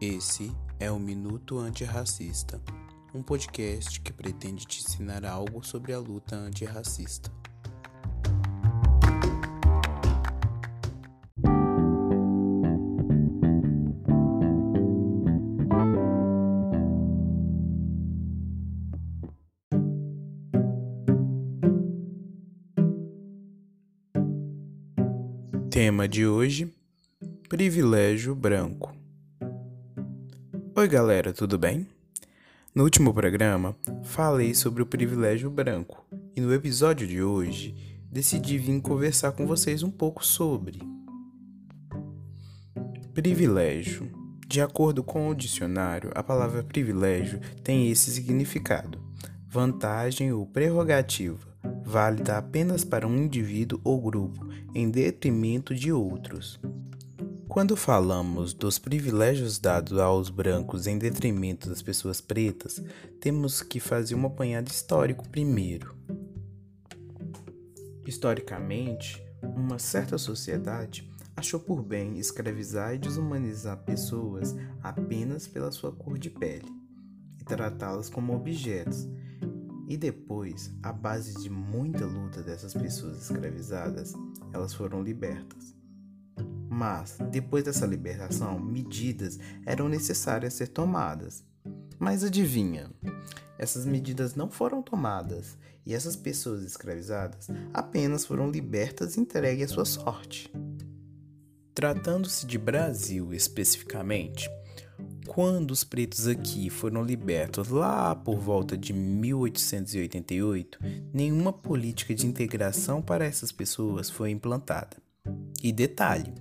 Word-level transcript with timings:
Esse 0.00 0.50
é 0.78 0.90
o 0.90 0.98
Minuto 0.98 1.58
Antirracista, 1.58 2.58
um 3.14 3.22
podcast 3.22 4.00
que 4.00 4.10
pretende 4.10 4.64
te 4.64 4.80
ensinar 4.80 5.26
algo 5.26 5.62
sobre 5.62 5.92
a 5.92 5.98
luta 5.98 6.36
antirracista. 6.36 7.30
Tema 25.68 26.08
de 26.08 26.26
hoje: 26.26 26.72
Privilégio 27.50 28.34
Branco. 28.34 28.99
Oi, 30.72 30.86
galera, 30.86 31.32
tudo 31.32 31.58
bem? 31.58 31.84
No 32.72 32.84
último 32.84 33.12
programa, 33.12 33.76
falei 34.04 34.54
sobre 34.54 34.80
o 34.82 34.86
privilégio 34.86 35.50
branco 35.50 36.06
e 36.36 36.40
no 36.40 36.54
episódio 36.54 37.08
de 37.08 37.20
hoje 37.20 37.74
decidi 38.10 38.56
vir 38.56 38.80
conversar 38.80 39.32
com 39.32 39.48
vocês 39.48 39.82
um 39.82 39.90
pouco 39.90 40.24
sobre 40.24 40.78
privilégio. 43.12 44.08
De 44.46 44.60
acordo 44.60 45.02
com 45.02 45.28
o 45.28 45.34
dicionário, 45.34 46.12
a 46.14 46.22
palavra 46.22 46.62
privilégio 46.62 47.40
tem 47.64 47.90
esse 47.90 48.12
significado: 48.12 49.02
vantagem 49.48 50.32
ou 50.32 50.46
prerrogativa, 50.46 51.48
válida 51.84 52.38
apenas 52.38 52.84
para 52.84 53.08
um 53.08 53.16
indivíduo 53.16 53.80
ou 53.82 54.00
grupo, 54.00 54.48
em 54.72 54.88
detrimento 54.88 55.74
de 55.74 55.92
outros. 55.92 56.60
Quando 57.50 57.74
falamos 57.76 58.54
dos 58.54 58.78
privilégios 58.78 59.58
dados 59.58 59.98
aos 59.98 60.30
brancos 60.30 60.86
em 60.86 60.96
detrimento 60.96 61.68
das 61.68 61.82
pessoas 61.82 62.20
pretas, 62.20 62.80
temos 63.20 63.60
que 63.60 63.80
fazer 63.80 64.14
um 64.14 64.24
apanhado 64.24 64.68
histórico 64.68 65.28
primeiro. 65.28 65.92
Historicamente, 68.06 69.20
uma 69.42 69.80
certa 69.80 70.16
sociedade 70.16 71.10
achou 71.34 71.58
por 71.58 71.82
bem 71.82 72.20
escravizar 72.20 72.94
e 72.94 72.98
desumanizar 72.98 73.78
pessoas 73.78 74.54
apenas 74.80 75.48
pela 75.48 75.72
sua 75.72 75.90
cor 75.90 76.20
de 76.20 76.30
pele 76.30 76.70
e 77.40 77.44
tratá-las 77.44 78.08
como 78.08 78.32
objetos. 78.32 79.08
E 79.88 79.96
depois, 79.96 80.72
à 80.84 80.92
base 80.92 81.34
de 81.42 81.50
muita 81.50 82.06
luta 82.06 82.44
dessas 82.44 82.74
pessoas 82.74 83.28
escravizadas, 83.28 84.12
elas 84.52 84.72
foram 84.72 85.02
libertas. 85.02 85.79
Mas, 86.72 87.18
depois 87.32 87.64
dessa 87.64 87.84
libertação, 87.84 88.60
medidas 88.60 89.40
eram 89.66 89.88
necessárias 89.88 90.54
ser 90.54 90.68
tomadas. 90.68 91.42
Mas 91.98 92.22
adivinha? 92.22 92.88
Essas 93.58 93.84
medidas 93.84 94.36
não 94.36 94.48
foram 94.48 94.80
tomadas 94.80 95.58
e 95.84 95.92
essas 95.92 96.14
pessoas 96.14 96.62
escravizadas 96.62 97.48
apenas 97.74 98.24
foram 98.24 98.48
libertas 98.48 99.16
e 99.16 99.20
entregues 99.20 99.72
à 99.72 99.74
sua 99.74 99.84
sorte. 99.84 100.48
Tratando-se 101.74 102.46
de 102.46 102.56
Brasil 102.56 103.34
especificamente, 103.34 104.48
quando 105.26 105.72
os 105.72 105.82
pretos 105.82 106.28
aqui 106.28 106.70
foram 106.70 107.02
libertos 107.02 107.68
lá 107.68 108.14
por 108.14 108.38
volta 108.38 108.78
de 108.78 108.92
1888, 108.92 110.78
nenhuma 111.12 111.52
política 111.52 112.14
de 112.14 112.26
integração 112.26 113.02
para 113.02 113.24
essas 113.24 113.50
pessoas 113.50 114.08
foi 114.08 114.30
implantada. 114.30 114.96
E 115.62 115.72
detalhe, 115.72 116.32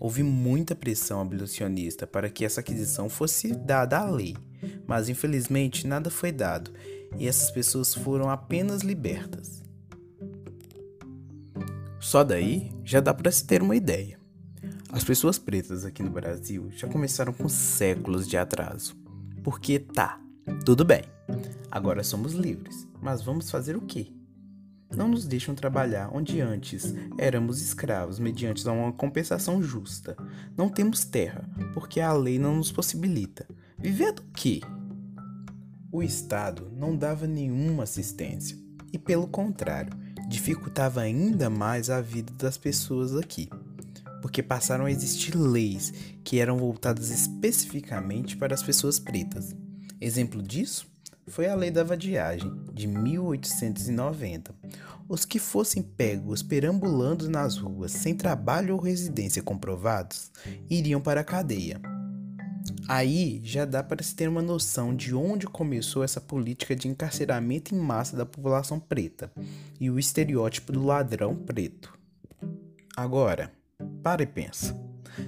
Houve 0.00 0.22
muita 0.22 0.74
pressão 0.74 1.20
abolicionista 1.20 2.06
para 2.06 2.30
que 2.30 2.44
essa 2.44 2.60
aquisição 2.60 3.08
fosse 3.08 3.52
dada 3.52 3.98
à 3.98 4.08
lei, 4.08 4.36
mas 4.86 5.08
infelizmente 5.08 5.86
nada 5.86 6.10
foi 6.10 6.30
dado 6.30 6.72
e 7.18 7.26
essas 7.26 7.50
pessoas 7.50 7.94
foram 7.94 8.30
apenas 8.30 8.82
libertas. 8.82 9.62
Só 12.00 12.22
daí 12.22 12.72
já 12.84 13.00
dá 13.00 13.12
para 13.12 13.30
se 13.30 13.44
ter 13.44 13.62
uma 13.62 13.76
ideia. 13.76 14.18
As 14.90 15.04
pessoas 15.04 15.38
pretas 15.38 15.84
aqui 15.84 16.02
no 16.02 16.10
Brasil 16.10 16.70
já 16.70 16.88
começaram 16.88 17.32
com 17.32 17.48
séculos 17.48 18.26
de 18.26 18.36
atraso. 18.36 18.96
Porque 19.42 19.78
tá, 19.78 20.20
tudo 20.64 20.84
bem, 20.84 21.02
agora 21.70 22.02
somos 22.04 22.32
livres, 22.32 22.86
mas 23.00 23.22
vamos 23.22 23.50
fazer 23.50 23.76
o 23.76 23.80
quê? 23.80 24.17
Não 24.96 25.08
nos 25.08 25.26
deixam 25.26 25.54
trabalhar 25.54 26.10
onde 26.12 26.40
antes 26.40 26.94
éramos 27.18 27.60
escravos 27.60 28.18
mediante 28.18 28.66
uma 28.68 28.92
compensação 28.92 29.62
justa. 29.62 30.16
Não 30.56 30.68
temos 30.68 31.04
terra, 31.04 31.48
porque 31.74 32.00
a 32.00 32.12
lei 32.12 32.38
não 32.38 32.56
nos 32.56 32.72
possibilita. 32.72 33.46
Viver 33.78 34.12
do 34.12 34.22
quê? 34.34 34.60
O 35.92 36.02
Estado 36.02 36.70
não 36.76 36.96
dava 36.96 37.26
nenhuma 37.26 37.84
assistência 37.84 38.56
e, 38.92 38.98
pelo 38.98 39.26
contrário, 39.26 39.92
dificultava 40.28 41.00
ainda 41.00 41.48
mais 41.48 41.88
a 41.88 42.00
vida 42.00 42.32
das 42.34 42.58
pessoas 42.58 43.14
aqui, 43.14 43.48
porque 44.20 44.42
passaram 44.42 44.84
a 44.84 44.90
existir 44.90 45.36
leis 45.36 45.92
que 46.22 46.38
eram 46.38 46.58
voltadas 46.58 47.10
especificamente 47.10 48.36
para 48.36 48.54
as 48.54 48.62
pessoas 48.62 48.98
pretas. 48.98 49.54
Exemplo 50.00 50.42
disso? 50.42 50.86
Foi 51.28 51.46
a 51.48 51.54
Lei 51.54 51.70
da 51.70 51.84
Vadiagem, 51.84 52.50
de 52.72 52.86
1890. 52.86 54.54
Os 55.08 55.24
que 55.24 55.38
fossem 55.38 55.82
pegos 55.82 56.42
perambulando 56.42 57.28
nas 57.28 57.56
ruas 57.56 57.92
sem 57.92 58.14
trabalho 58.14 58.74
ou 58.74 58.80
residência 58.80 59.42
comprovados 59.42 60.30
iriam 60.68 61.00
para 61.00 61.20
a 61.20 61.24
cadeia. 61.24 61.80
Aí 62.86 63.40
já 63.44 63.64
dá 63.64 63.82
para 63.82 64.02
se 64.02 64.14
ter 64.14 64.28
uma 64.28 64.42
noção 64.42 64.94
de 64.94 65.14
onde 65.14 65.46
começou 65.46 66.02
essa 66.02 66.20
política 66.20 66.74
de 66.74 66.88
encarceramento 66.88 67.74
em 67.74 67.78
massa 67.78 68.16
da 68.16 68.26
população 68.26 68.78
preta 68.78 69.30
e 69.80 69.90
o 69.90 69.98
estereótipo 69.98 70.72
do 70.72 70.84
ladrão 70.84 71.34
preto. 71.34 71.96
Agora, 72.96 73.52
para 74.02 74.22
e 74.22 74.26
pensa. 74.26 74.78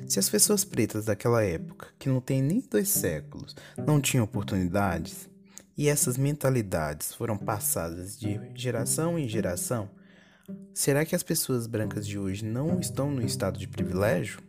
Se 0.06 0.18
as 0.18 0.28
pessoas 0.28 0.64
pretas 0.64 1.06
daquela 1.06 1.42
época, 1.42 1.88
que 1.98 2.08
não 2.08 2.20
tem 2.20 2.42
nem 2.42 2.60
dois 2.60 2.88
séculos, 2.88 3.56
não 3.86 4.00
tinham 4.00 4.24
oportunidades, 4.24 5.28
e 5.80 5.88
essas 5.88 6.18
mentalidades 6.18 7.14
foram 7.14 7.38
passadas 7.38 8.18
de 8.18 8.38
geração 8.54 9.18
em 9.18 9.26
geração, 9.26 9.88
será 10.74 11.06
que 11.06 11.16
as 11.16 11.22
pessoas 11.22 11.66
brancas 11.66 12.06
de 12.06 12.18
hoje 12.18 12.44
não 12.44 12.78
estão 12.78 13.10
no 13.10 13.24
estado 13.24 13.58
de 13.58 13.66
privilégio? 13.66 14.41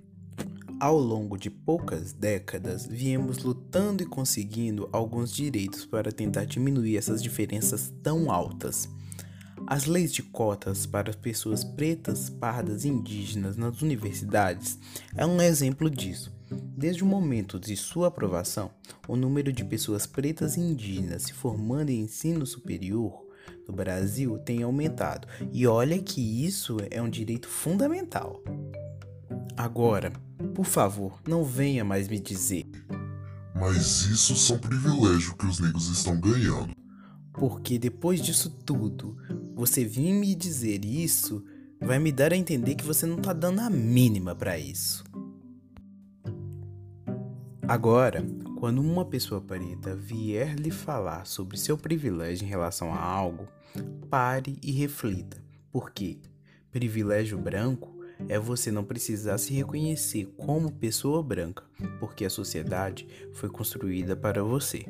Ao 0.77 0.97
longo 0.97 1.37
de 1.37 1.49
poucas 1.49 2.11
décadas, 2.11 2.85
viemos 2.85 3.37
lutando 3.37 4.03
e 4.03 4.05
conseguindo 4.05 4.89
alguns 4.91 5.31
direitos 5.31 5.85
para 5.85 6.11
tentar 6.11 6.43
diminuir 6.43 6.97
essas 6.97 7.23
diferenças 7.23 7.93
tão 8.03 8.29
altas. 8.29 8.89
As 9.65 9.85
leis 9.85 10.11
de 10.11 10.23
cotas 10.23 10.85
para 10.85 11.13
pessoas 11.13 11.63
pretas, 11.63 12.29
pardas 12.29 12.83
e 12.83 12.89
indígenas 12.89 13.55
nas 13.55 13.81
universidades 13.81 14.77
é 15.15 15.25
um 15.25 15.41
exemplo 15.41 15.89
disso 15.89 16.40
Desde 16.51 17.03
o 17.03 17.07
momento 17.07 17.59
de 17.59 17.75
sua 17.77 18.07
aprovação, 18.07 18.71
o 19.07 19.15
número 19.15 19.53
de 19.53 19.63
pessoas 19.63 20.05
pretas 20.05 20.57
e 20.57 20.59
indígenas 20.59 21.23
se 21.23 21.33
formando 21.33 21.89
em 21.89 22.01
ensino 22.01 22.45
superior 22.45 23.25
no 23.67 23.73
Brasil 23.73 24.37
tem 24.39 24.63
aumentado. 24.63 25.27
E 25.51 25.65
olha 25.65 26.01
que 26.01 26.45
isso 26.45 26.77
é 26.89 27.01
um 27.01 27.09
direito 27.09 27.47
fundamental. 27.47 28.41
Agora, 29.55 30.11
por 30.53 30.65
favor, 30.65 31.19
não 31.27 31.43
venha 31.43 31.83
mais 31.83 32.07
me 32.07 32.19
dizer. 32.19 32.65
Mas 33.55 34.05
isso 34.05 34.35
são 34.35 34.57
privilégios 34.57 35.33
que 35.33 35.45
os 35.45 35.59
negros 35.59 35.87
estão 35.87 36.19
ganhando. 36.19 36.73
Porque 37.33 37.77
depois 37.77 38.21
disso 38.21 38.49
tudo, 38.49 39.15
você 39.55 39.85
vir 39.85 40.13
me 40.13 40.35
dizer 40.35 40.83
isso 40.83 41.43
vai 41.79 41.97
me 41.97 42.11
dar 42.11 42.33
a 42.33 42.37
entender 42.37 42.75
que 42.75 42.85
você 42.85 43.05
não 43.05 43.17
tá 43.17 43.33
dando 43.33 43.59
a 43.59 43.69
mínima 43.69 44.35
para 44.35 44.57
isso. 44.57 45.03
Agora, 47.71 48.21
quando 48.59 48.81
uma 48.81 49.05
pessoa 49.05 49.39
preta 49.39 49.95
vier 49.95 50.55
lhe 50.55 50.69
falar 50.69 51.25
sobre 51.25 51.55
seu 51.57 51.77
privilégio 51.77 52.43
em 52.43 52.49
relação 52.49 52.93
a 52.93 52.99
algo, 52.99 53.47
pare 54.09 54.59
e 54.61 54.73
reflita, 54.73 55.41
porque 55.71 56.17
privilégio 56.69 57.37
branco 57.37 57.97
é 58.27 58.37
você 58.37 58.73
não 58.73 58.83
precisar 58.83 59.37
se 59.37 59.53
reconhecer 59.53 60.25
como 60.35 60.69
pessoa 60.69 61.23
branca, 61.23 61.63
porque 61.97 62.25
a 62.25 62.29
sociedade 62.29 63.07
foi 63.35 63.47
construída 63.47 64.17
para 64.17 64.43
você. 64.43 64.85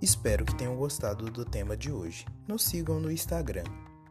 Espero 0.00 0.44
que 0.44 0.54
tenham 0.54 0.76
gostado 0.76 1.28
do 1.28 1.44
tema 1.44 1.76
de 1.76 1.90
hoje. 1.90 2.24
Nos 2.46 2.62
sigam 2.62 3.00
no 3.00 3.10
Instagram. 3.10 3.64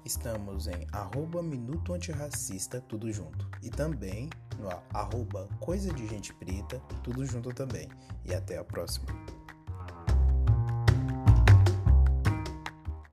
Estamos 0.04 0.68
em 0.68 0.86
arroba 0.92 1.42
Minuto 1.42 1.94
Antirracista, 1.94 2.82
tudo 2.82 3.10
junto. 3.12 3.50
E 3.64 3.70
também 3.70 4.30
no 4.60 4.70
arroba 4.94 5.48
Coisa 5.62 5.94
de 5.94 6.06
Gente 6.06 6.34
Preta, 6.34 6.80
tudo 7.04 7.26
junto 7.26 7.54
também. 7.54 7.88
E 8.26 8.34
até 8.34 8.58
a 8.58 8.66
próxima. 8.66 9.08